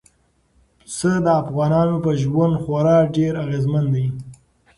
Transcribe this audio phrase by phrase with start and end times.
[0.79, 4.05] پسه د افغانانو په ژوند خورا ډېر اغېزمن دی.